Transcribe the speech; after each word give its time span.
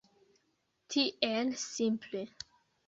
Tiel 0.95 1.53
simple. 1.67 2.29